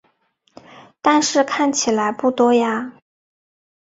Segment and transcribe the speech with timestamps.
[1.03, 2.93] 但是看起来不多呀